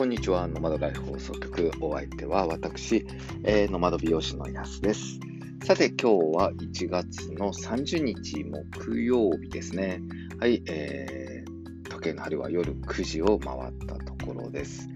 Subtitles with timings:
[0.00, 0.48] こんにちは。
[0.48, 1.70] ノマドライフ放送局。
[1.78, 3.06] お相手は私、
[3.44, 5.20] えー、ノマド美容師のやすです。
[5.62, 10.00] さて、今日は1月の30日木曜日ですね。
[10.38, 14.88] はい、えー、時計の針は夜9時を回ったところです。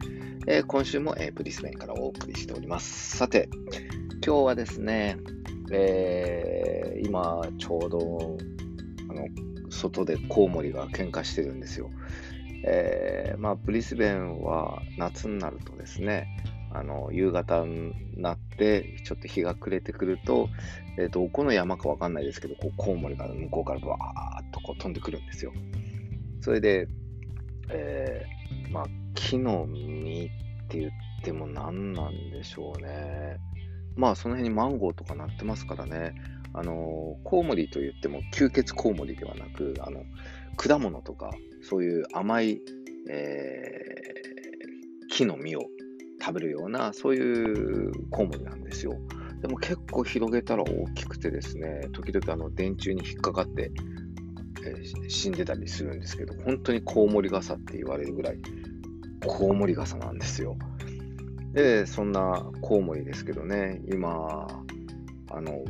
[0.46, 3.18] えー、今週も、えー、ブリスベンからお送りしております。
[3.18, 3.50] さて、
[4.24, 5.18] 今日はですね、
[5.70, 8.38] えー、今、ちょうど、
[9.10, 9.28] あの、
[9.68, 11.90] 外でコウモリが喧嘩してるんですよ。
[12.66, 16.26] えー、まあ、ブリスベンは夏になるとですね、
[16.72, 20.48] あの夕方になって、ちょっと日が暮れてくると、
[20.98, 25.52] えー、どこの山かわかんないですけど、こうコウモリが向こうからバーッとこう飛んでくるんですよ。
[26.40, 26.88] それで、
[27.70, 28.84] えー、まあ、
[29.14, 30.90] 木の実って言っ
[31.22, 33.36] ても何なんでしょうね。
[33.96, 36.14] まあ、その辺にマンゴーとかなってますからね。
[36.52, 40.04] あの、コウモリと言っても吸血コウモリではなく、あの、
[40.56, 41.30] 果物とか、
[41.64, 42.60] そういう甘い、
[43.10, 45.62] えー、木の実を
[46.20, 48.98] 食べるような、そういうコウモリなんですよ。
[49.40, 53.72] でも結構広げたら大きくてですね、時々あの電柱に引っかかって、
[54.66, 58.38] えー、死んでたりするんですけど、本当にコウモリ傘って言われるぐらい、
[59.26, 60.56] コウモリ傘なんですよ。
[61.52, 64.46] で、そんなコウモリですけどね、今、
[65.30, 65.64] あの、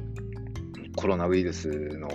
[0.97, 2.08] コロナウイルスの、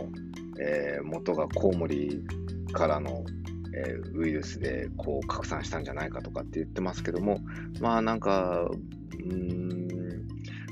[0.62, 2.24] えー、元がコウモリ
[2.72, 3.24] からの、
[3.74, 7.40] えー、ウイルスでこう拡散したんじゃないかとかって言ってますけども、
[7.80, 8.70] まあなんか、
[9.20, 10.28] うん、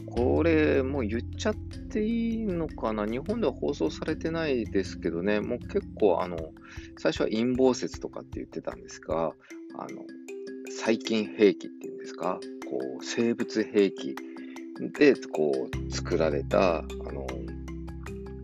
[0.08, 3.06] これもう言っちゃっていいのかな？
[3.06, 6.38] 日本では放送されてないですけどね、もう結構あの、
[6.98, 9.34] 最初は陰謀説とかって言ってたんですが、
[9.78, 10.06] あの、
[10.70, 14.16] 細菌兵器っていうんですか、こう、生物兵器
[14.94, 17.26] でこう作られたあの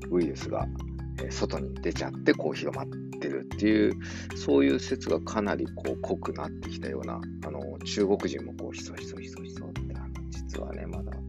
[0.09, 0.65] ウイルスが
[1.29, 2.97] 外に出ちゃってこう広まって
[3.64, 3.94] っていう、
[4.36, 11.20] そういう説がかなりこう濃くなってきたような、あの中国人もこうひそひそひそひそって、あの実はね、まだこ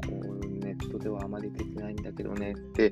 [0.42, 2.90] うネットではあまり出てないんだけどねって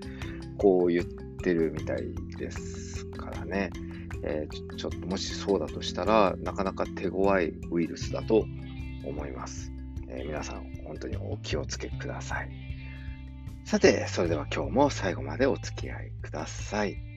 [0.58, 3.70] こう言ってるみたいですからね。
[4.24, 8.46] えー、ちょっともしそうだとしたら、なかなか手強いウイルスだと
[9.04, 9.72] 思います。
[10.08, 12.50] えー、皆さん、本当にお気をつけください。
[13.64, 17.11] さて、それでは今日も最後までお付き合いください。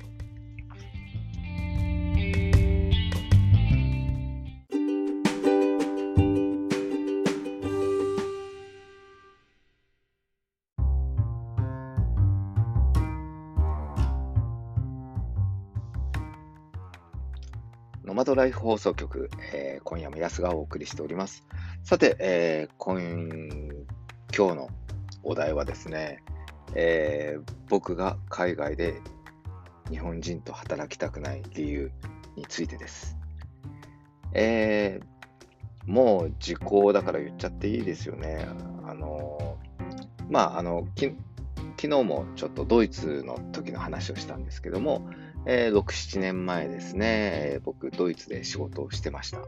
[18.05, 21.43] ノマドライフ放送局、えー、今夜も安がお送りしております。
[21.83, 22.99] さて、えー、今
[24.31, 24.69] 今日の
[25.23, 26.21] お題はですね、
[26.75, 29.01] えー、僕が海外で
[29.89, 31.91] 日本人と働きたくない理由
[32.35, 33.17] についてです。
[34.33, 38.47] えー、もう時効だから言っちゃっていいですよね。
[38.85, 39.57] あの
[40.29, 41.15] まあ、あの、昨
[41.77, 45.09] 日もちょっとドイツの時の話をしたんですけども、
[45.45, 47.07] えー、6、7年前ですね、
[47.55, 49.39] え僕、ドイツで仕事をしてました。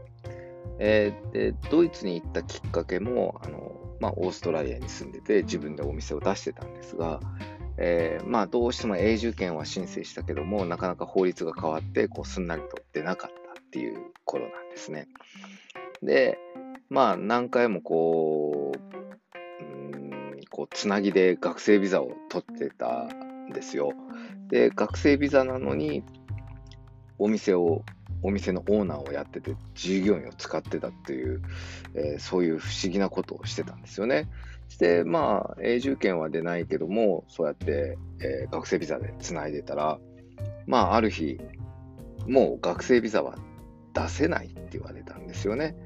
[0.80, 7.20] えー、でドイツに行ったきっかけも、あのまあ、オーストラリアに住んでて自分でお店を出してたんですが、
[7.78, 15.06] えー、まあ、どうしても永住権は申請したけども、なかなか法律が変わって、こう、すんなりと出なかったっていう頃なんですね。
[16.02, 16.38] で、
[16.88, 23.08] まあ、何回もこう、うんこう、つなぎで学生ビザを取ってた
[23.52, 23.92] ですよ。
[24.48, 26.02] で、学生ビザなのに、
[27.18, 27.84] お店を
[28.22, 31.42] お店のオーナーをやってて、従業員を使ってたっていう、
[31.94, 34.28] えー、そういう不思議なことをしてたんですよね。
[34.68, 39.98] して、まあ、永住権は出ないけども、そうやって、えー、学生ビザでつないでたら、
[40.66, 41.38] まあ、ある日、
[42.26, 43.36] もう学生ビザは
[43.94, 45.76] 出せないって言われたんですよね。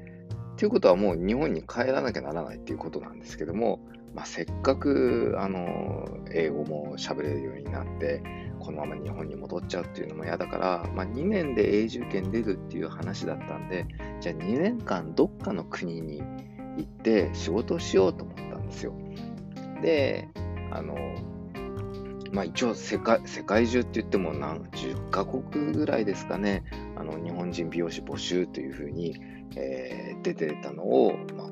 [0.57, 3.79] ということはもう日本に帰らなきゃならないっていうことなんですけども、
[4.13, 8.21] まあ、せっかく、あの、英語も喋れるようになって、
[8.59, 13.85] このまま日本に戻っちゃうっていうのも嫌だから、まあ、2年で永住権出るっていう話だったんで、
[14.21, 16.21] じゃあ2年間どっかの国に
[16.77, 18.93] 行って仕事をしようと思ったんですよ。
[19.81, 20.29] で、
[20.71, 20.95] あの、
[22.31, 26.63] まあ一応世界世界中って言っても何十カ国ぐらいですかね、
[26.95, 29.15] あの日本人美容師募集というふうに、
[29.55, 31.47] えー、出てたのを、まあ、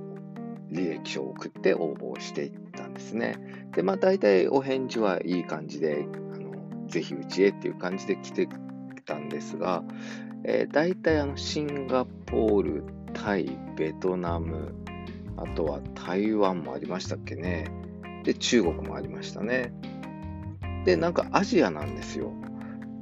[0.72, 2.61] 履歴書を送って応募していっ
[3.02, 3.36] ですね。
[3.76, 8.48] で、まあ大体お返事はいい感じで、あのぜひうちへっていう感じで来て
[9.06, 9.84] たんですが、
[10.44, 12.84] えー、大体あのシンガポール、
[13.14, 14.76] タイ、ベトナム、
[15.38, 17.66] あとは台湾もありましたっけね。
[18.24, 19.74] で、中国もありましたね。
[20.86, 22.32] で、なんかアジアなんですよ。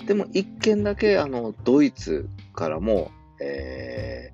[0.05, 4.33] でも一件だけあのドイツからも、え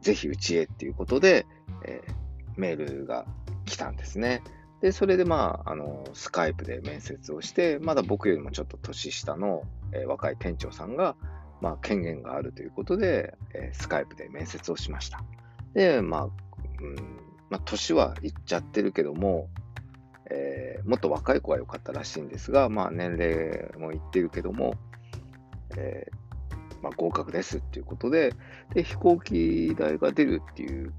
[0.00, 1.46] ー、ぜひうちへっていうことで、
[1.84, 2.12] えー、
[2.56, 3.26] メールが
[3.64, 4.42] 来たんですね。
[4.82, 9.62] で、それでまあ、あの、スカイプで面接をして、まだ僕よりもちょっと年下の、
[9.92, 11.14] えー、若い店長さんが、
[11.60, 15.22] まあ、権限があるということで、えー、スカイプで面接をしました。
[15.72, 16.30] で、まあ、うん
[17.48, 19.48] まあ、年はいっちゃってるけども、
[20.30, 24.74] えー、もっと若い子が良かったらしいんですが、まあ、年齢もいってるけども、
[25.76, 28.34] えー、まあ、合格ですっていうことで
[28.74, 30.92] で、飛行機代が出るっていう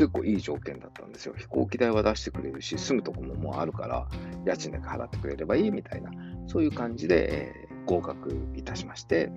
[0.00, 1.34] 結構いい条件だったんですよ。
[1.36, 4.08] 飛行機代は出してくれるし、住むとこももうあるから、
[4.46, 6.10] 家賃だけ払ってくれればいいみたいな、
[6.46, 9.30] そういう感じで、えー、合格いたしまして、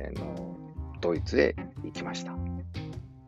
[0.00, 0.56] えー、の
[1.02, 1.54] ドイツへ
[1.84, 2.34] 行きました。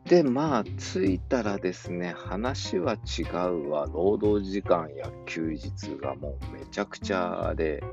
[0.06, 3.86] で、まあ、着いたらですね、話は違うわ。
[3.92, 7.84] 労働時間や休日がもうめちゃくちゃで、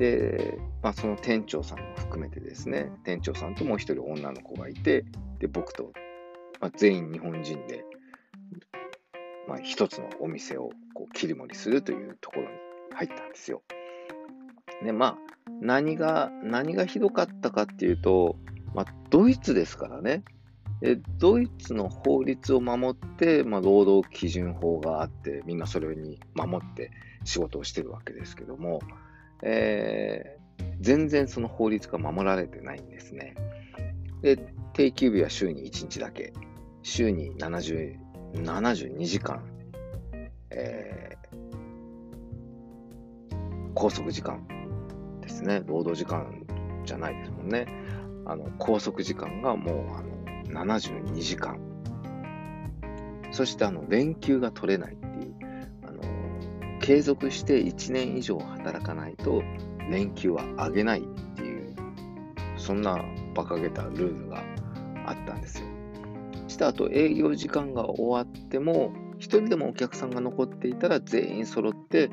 [0.00, 5.04] で、まあ、その店長さんも含めてですね、店長さんともう一人女の子がいて、
[5.38, 5.92] で、僕と
[6.60, 7.84] まあ、全員日本人で、
[9.46, 12.48] まあ、一つのお店をこう切り盛りするというところに
[12.94, 13.62] 入ったんですよ。
[14.84, 15.16] で、まあ、
[15.60, 18.36] 何が、何がひどかったかっていうと、
[18.74, 20.22] まあ、ドイツですからね。
[20.80, 26.92] でドイツの法律を守って、まあ、労働基準法があって、みんなそれに守って
[27.24, 28.80] 仕事をしてるわけですけども、
[29.42, 33.34] えー、全然その法律が守られてないんですね。
[34.22, 34.36] で、
[34.72, 36.32] 定休日は週に1日だけ。
[36.88, 37.96] 週に70
[38.34, 39.42] 72時間、
[40.50, 44.46] えー、拘束時間
[45.20, 45.62] ですね。
[45.66, 46.44] 労働時間
[46.84, 47.66] じゃないですもんね。
[48.26, 51.58] あの、拘束時間がもう、あの、72時間。
[53.32, 55.34] そして、あの、連休が取れないっていう、
[55.86, 56.00] あの、
[56.80, 59.42] 継続して1年以上働かないと、
[59.90, 61.02] 連休は上げないっ
[61.36, 61.74] ていう、
[62.56, 62.98] そんな
[63.34, 64.42] 馬鹿げたルールが
[65.06, 65.77] あったんですよ。
[66.58, 72.10] した後営業時間が終わっても、1人でもお客さんが残っていたら全員揃って、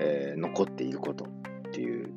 [0.00, 2.10] えー、残っていることっていう、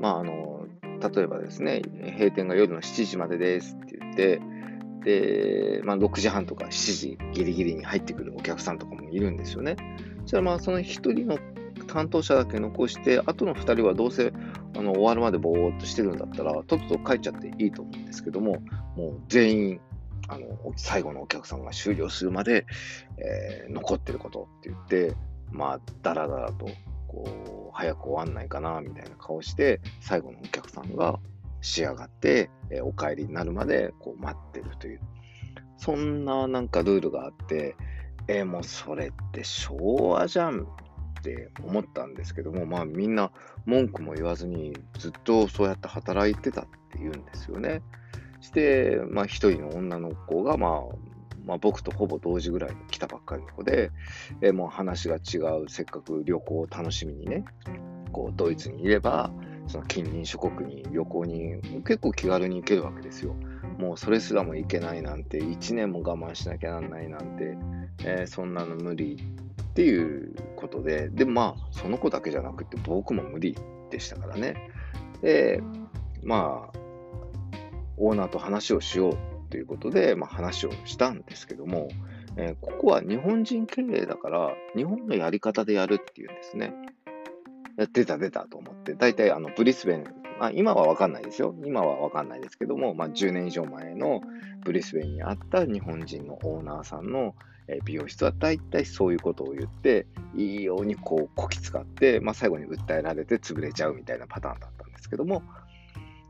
[0.00, 1.82] まああの、例えばですね、
[2.18, 4.40] 閉店が夜の7時までですって言って、
[5.04, 9.76] で、まあ、6時半とか7時ギリギリに入ってくるお客さんとかもいるんですよね。
[10.22, 11.38] そしたらまあその1人の
[11.86, 14.32] 担当者だけ残して、あとの2人はどうせ
[14.76, 18.62] あの終わるまでぼーっとしてるんだったら、とっとと帰っちゃっていいと思うんですけども、
[18.96, 19.80] もう全員
[20.28, 22.66] あの、最後のお客さんが終了するまで、
[23.18, 25.16] えー、残ってることって言って、
[25.50, 26.66] まあ、だらだらと、
[27.08, 31.18] こう、早く終わんないかな、みたいな顔して、最後のお客さんが
[31.60, 35.00] 仕上がって、えー、お帰りになるまで、こう、待ってるという、
[35.76, 37.76] そんななんかルールがあって、
[38.28, 39.76] えー、もうそれって昭
[40.10, 43.30] 和じゃんって思ったんですけども、まあみんな
[43.66, 47.82] 文句も言わずにずっとそうやって働いてたって言うんですよね。
[48.44, 50.80] して、まあ、一人の女の子が、まあ、
[51.46, 53.90] まあ、僕とほぼ同時ぐらいに来たばっかりの子で、
[54.42, 57.44] えもう話が違う、せっかく旅行を楽しみにね、
[58.12, 59.30] こう、ドイツにいれば、
[59.66, 63.34] その近隣諸国に旅行に結構気軽に行けるわけですよ。
[63.78, 67.56] もうそれすらも行けないなんて、1年も我慢しなきゃなんないなんて、
[68.04, 73.56] えー、そんなの無理っていうことで、でまあ、その子だけじゃなくて僕も無理
[73.90, 74.70] でしたからね。
[75.22, 75.62] で、
[76.22, 76.83] まあ、
[77.96, 79.16] オーナーと話をしよう
[79.50, 81.88] ということで、まあ、話をしたんですけども、
[82.36, 86.72] えー、ここは日本人経営だから、日本のやり方でやるっていうんですね。
[87.92, 90.04] 出た出たと思って、大体あのブリスベン、
[90.38, 91.54] まあ、今はわかんないですよ。
[91.64, 94.20] 今はわかんないですけども、まあ、10年以上前の
[94.64, 97.34] ブリスベンにあった日本人のオーナーさんの
[97.84, 105.42] 美容室は大体そういうことを言って、いいようにこうこき使って、まあ、最後に訴えられて潰れちゃうみたいなパターンだったんですけども、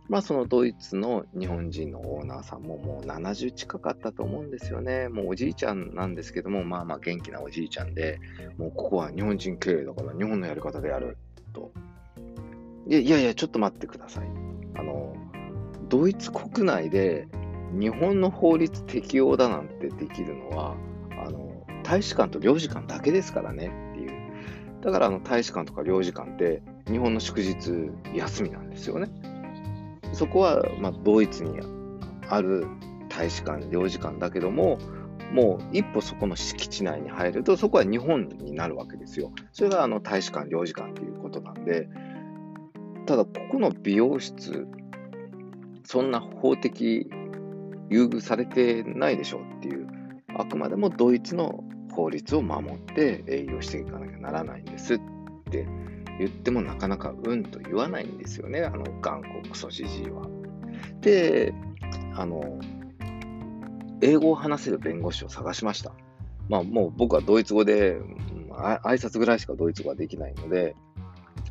[0.08, 5.08] まあそのドイツの日本人のオーナーさんももう70近かったと思うんですよね。
[5.08, 8.20] もうおじいちゃんなんですけども、まあまあ元気なおじいちゃんで、
[8.58, 11.16] もうここは日本人経営だから日本のやり方でやる
[11.52, 11.72] と。
[12.86, 14.26] いやいやいや、ちょっと待ってください。
[14.74, 15.16] あの、
[15.88, 17.26] ドイツ国内で
[17.72, 20.76] 日本の法律適用だなんてできるのは、
[21.24, 24.24] あの、大使館と領事館だけですからねっていう。
[24.82, 29.08] だからあの大使館とか領事館って日本の祝日休みなんですよね。
[30.14, 31.58] そこは、まあ、ドイツに
[32.28, 32.66] ある
[33.08, 34.78] 大使館、領事館だけども、
[35.32, 39.32] もう一歩そこの敷地内に入ると、そこは日本になるわけですよ。
[39.52, 41.88] それがあの大使館、領事館ということなんで、
[43.06, 44.66] ただ、ここの美容室、
[45.84, 47.10] そんな法的
[47.90, 49.86] 優遇されてないでしょうっていう、
[50.36, 55.00] あくまでもドイツの法律を守って営業していかなきゃならないんですっ
[55.50, 55.66] て
[56.18, 60.26] 言ってもなかなかうんと言わないんですよね、あの頑固クソじじいは。
[61.00, 61.52] で、
[62.14, 62.58] あの、
[64.00, 65.92] 英語を話せる弁護士を探しました。
[66.48, 67.98] まあもう僕はドイツ語で、
[68.52, 70.76] あ挨拶ぐらいしかドイツ語はできないので、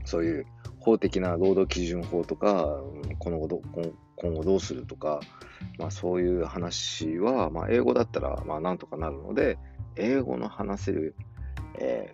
[0.05, 0.45] そういう
[0.79, 2.81] 法的な労働基準法とか、
[3.19, 3.61] 今後ど
[4.15, 5.19] 今後どうするとか、
[5.79, 9.57] まあ、そういう話は、まあ、英語だったらまあなんとかなるので、
[9.95, 11.15] 英語の話せる、
[11.79, 12.13] え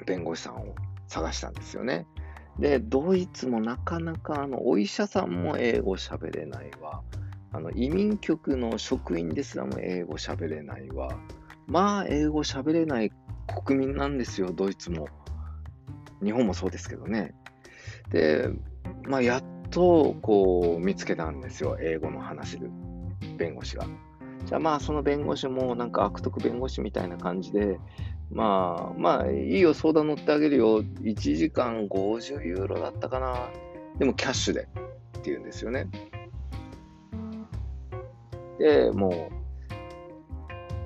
[0.00, 0.74] ー、弁護士さんを
[1.08, 2.06] 探したんですよね。
[2.58, 7.02] で、ドイツもなかなかあのお医者さんも英語喋れないわ。
[7.52, 11.08] あの移民局の職員ですらも英語喋れないわ。
[11.66, 13.12] まあ、英語喋れない
[13.66, 15.08] 国民なんですよ、ドイツも。
[16.22, 17.34] 日本もそうですけどね。
[18.10, 18.48] で、
[19.04, 22.70] まあ、やっとこう見つけたんですよ、英語の話せる
[23.36, 23.86] 弁護士が。
[24.46, 27.78] じゃあまあその弁護士もなんか悪徳弁護士みたいな感じで、
[28.30, 33.50] まあまあいいよ、相談乗ってあげるよ、1時間50ユーロだったかな。
[33.98, 34.64] でもキャッシュでっ
[35.22, 35.88] て言うんですよね。
[38.58, 39.44] で、もう、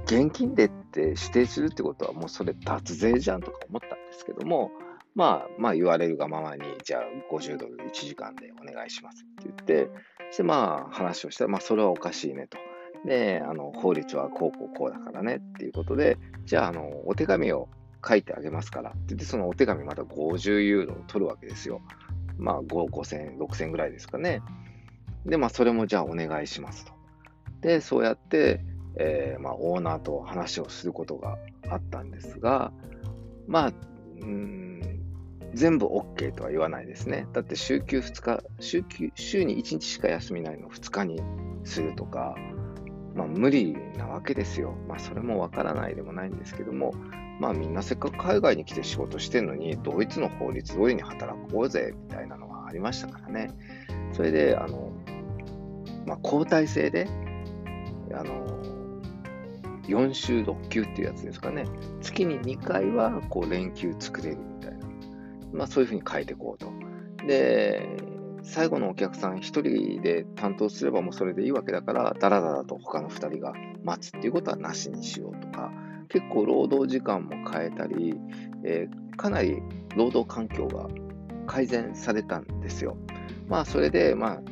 [0.05, 4.71] 現金でって指定するってことはもうそれ脱税じゃんとか思ったんですけども、
[5.15, 9.91] まあ、まあ言われるがままに、じゃあ50ドル1時間でお願いしますって言って、
[10.31, 12.59] そしてまあ話をしたら、まあそれはおかしいねと。
[13.09, 17.69] で、あの、法律はこうこうこうだからねっていうことで、じゃあ、あの、お手紙を
[18.07, 21.81] 書いてあげますからって言って、そのお手紙また50ユーロを取るわけですよ。
[22.37, 24.43] まあ、5、5000、6000ぐらいですかね。
[25.25, 26.93] で、まあ、それもじゃあお願いしますと。
[27.63, 28.61] で、そうやって、
[28.97, 31.39] えー、まあ、オーナーと話をすることが
[31.71, 32.73] あったんですが、
[33.47, 33.73] まあ、
[34.21, 34.69] うん
[35.55, 37.27] 全部 OK とは言わないですね。
[37.33, 41.23] だって週休2日、週休週に1日しか休みないのを2日に
[41.65, 42.37] するとか、
[43.19, 44.77] まあ無理なわけですよ。
[44.87, 46.95] まあそれもわからないでもないんですけども、
[47.41, 53.51] まあみんなせっかく海外に来て仕事してるのに、ドイツの法律通りに働こうぜみたいなのがありましたからね。
[54.13, 54.93] それで、あの、
[56.07, 57.09] まあ交代制で、
[58.15, 58.47] あの、
[59.89, 61.65] 4週6休っていうやつですかね。
[62.01, 64.87] 月に2回はこう連休作れるみたいな。
[65.53, 66.71] まあ、そういうふうに変えていこうと。
[67.27, 67.89] で、
[68.49, 73.53] 最後のお客さん1人で担当すればもうそれでいいわけだから、だらだらと他の2人が
[73.85, 75.71] 待つっていうことはなしにしようとか、
[76.09, 78.15] 結構労働時間も変えたり、
[78.65, 79.63] えー、かなり
[79.95, 80.89] 労働環境が
[81.47, 82.97] 改善されたんですよ。
[83.49, 84.43] まあ、それで、まあ、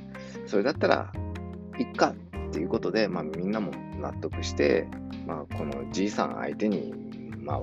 [0.45, 1.13] それだったら、
[1.79, 2.15] いっか
[2.49, 4.87] っていうことで、まあ、みんなも納得して、
[5.27, 6.93] まあ、このじいさん相手に、
[7.39, 7.61] まあ、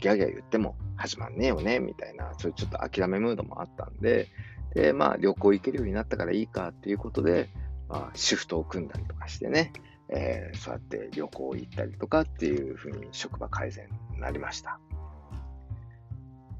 [0.00, 4.26] ギャギャ言っても始まんねえよね、みたいな、そういうちょっと諦めムードもあったんで、
[4.76, 7.48] で、まあ旅行行けるようになったからいいかっていうことで、
[7.88, 9.72] まあ、シフトを組んだりとかしてね、
[10.10, 14.78] えー、そうやって旅行行ったりとかっていうふうに職場改善になりました。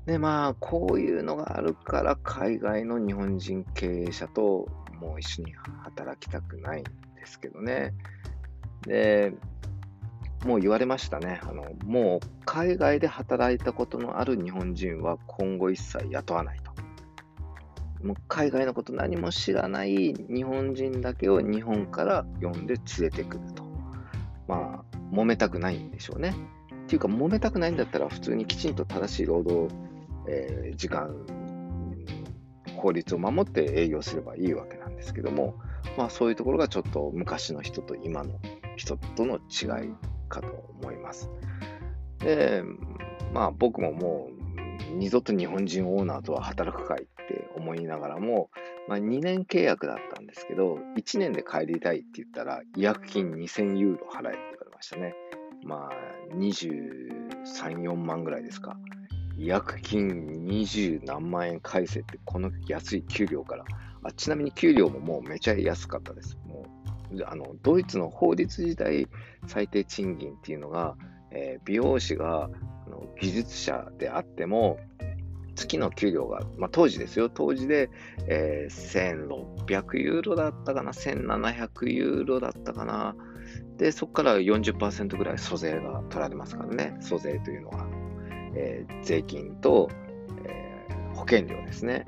[0.07, 4.67] で、まあ、こういうのがあるから海外の日本人経営者と
[4.99, 6.91] もう一緒に働きたくないんで
[7.27, 7.93] すけどね。
[8.87, 9.35] で、
[10.47, 11.41] もう言われましたね。
[11.43, 16.66] あのもう海外で働いたことのある日本人は今後一切雇わない。
[18.07, 23.65] もう海外のこと何も知らない日本人だけを日本から呼んで連れてくると。
[24.47, 26.35] まあ、揉めたくないんでしょうね。
[26.85, 29.75] っていうか、揉めたくないんだったら普通にきちんと正しい労働、
[30.29, 31.27] えー、時間、
[32.77, 35.57] 法律を守って営業すればいいわけなんですけども、
[35.99, 38.39] まあそういうところがちょっと昔の人と今の
[38.77, 39.95] 人との違い
[40.29, 40.49] かと
[40.81, 41.29] 思います。
[42.21, 42.63] で、
[43.33, 44.29] まあ僕もも
[44.93, 48.51] う二度と日本人オーナーとは働くかいって思いながらも、
[48.89, 55.15] まあ、2年契約だったんですけど、1年で帰りたいって言ったら、違約金2000ユーロ払えって言われましたね。
[55.65, 58.77] まあ、23、4万ぐらいですか。
[59.37, 63.65] 違約金20何万円返せって、この安い給料から。
[64.03, 66.39] あちなみに給料ももうめちゃ安かったです。
[66.47, 66.65] も
[67.13, 69.09] うあのドイツの法律自体、
[69.47, 70.97] 最低賃金っていうのが、
[71.33, 74.79] えー、美容師があの技術者であっても、
[75.57, 77.91] 月の給料が、まあ、当時ですよ、当時で、
[78.29, 79.27] えー、
[79.67, 83.17] 1600ユーロだったかな、1700ユーロだったかな。
[83.79, 87.87] で、そこから40%ぐらい租税が取られますからね、租税というのは、
[88.55, 89.89] えー、税金と、
[90.45, 92.07] えー、保険料ですね、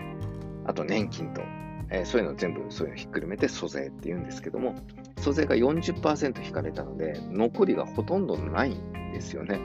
[0.65, 1.43] あと年金と、
[1.91, 4.77] えー、そういうの全部そういうのひっくるめて租税って言うんですけども、
[5.19, 9.61] 租税が40%引かれたので、残りがほとんどないんですよね。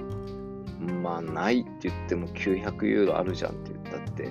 [0.83, 4.29] まあ、ないって言っても900ユーロあるじゃんって言ったって、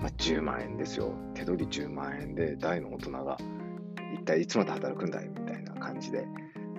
[0.00, 1.12] まあ、10万円ですよ。
[1.34, 3.36] 手取り10万円で大の大人が
[4.14, 6.26] 一体いつまで働くんだいみたいな感じで。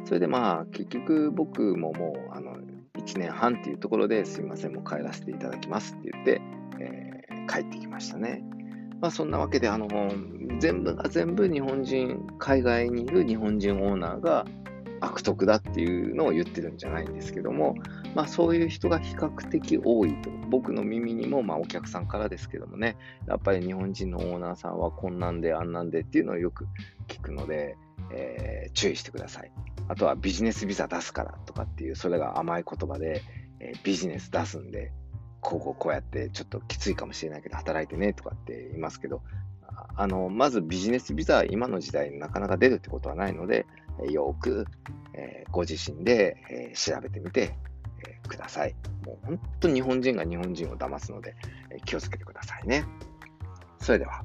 [0.06, 2.58] それでまあ、結局僕ももう、あの、
[2.98, 6.42] 1年半っていうところですいません、もう帰らせていただきますって言って、
[6.80, 8.44] えー、帰ってきましたね。
[9.02, 9.88] まあそんなわけで、あの、
[10.60, 14.46] 全部が全部日本人、海外にいる日本人オーナーが
[15.02, 17.76] 悪徳だっていうのを言ってるんじゃないんですけども、
[18.16, 20.30] まあそういう人が比較的多いと。
[20.50, 22.98] 僕の耳にも、まあお客さんからですけどもね、
[23.28, 26.68] やっぱり日本人のオーナーさんはこんなんであんなんでっていうのをよく
[27.08, 27.78] 聞くので、
[28.12, 29.52] えー、注意してください。
[29.88, 33.22] あとはビジネスビザ出すからとかっていう、それが甘い言葉で、
[33.60, 34.92] えー、ビジネス出すんで、
[35.42, 39.22] こうこうこうやってちょっときついかもしれないけど働いてねとかって言いますけど、
[39.96, 43.66] あの、まずビジネスビザは今の時代になかなか出るってことはないので、
[44.10, 44.66] よく、
[45.14, 47.54] えー、ご自身で、えー、調べてみて、
[48.30, 48.76] ください。
[49.06, 51.36] もう本当日本人が日本人を騙すので、
[51.70, 52.86] え気をつけてくださいね。
[53.82, 54.24] それでは。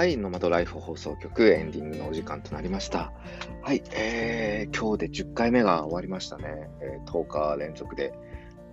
[0.00, 3.12] はい、ノマドライフ放送局エンディングのお時間となりました。
[3.60, 6.70] はい、えー、今日で10回目が終わりましたね。
[6.80, 8.14] えー、10日連続で、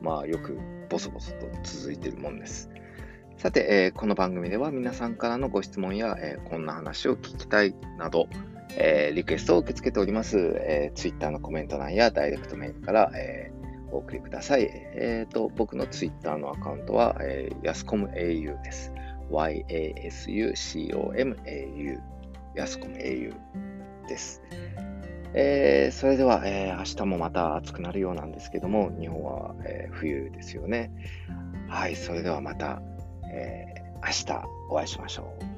[0.01, 0.57] まあよく
[0.88, 2.69] ボソボソと続いてるもんです。
[3.36, 8.29] さて、えー、この番組では皆さんからのご質問や、えー、こんな話を聞きたいなど、
[8.77, 10.38] えー、リクエストを受け付けております。
[10.38, 14.69] えー、Twitter のコメント欄やダイレクトメールから、えー、お送りください。
[14.72, 18.93] えーと、僕の Twitter のアカウントは、えー、やすこむ au です。
[19.29, 21.13] Yasucomau
[22.55, 23.36] やすこむ au
[24.07, 24.41] です。
[25.34, 30.91] えー、それでは、えー、明日もまた暑くなるようなんですけども、日本は、えー、冬ですよね。
[31.67, 32.81] はい、それではまた、
[33.31, 35.56] えー、明日お会いしましょう。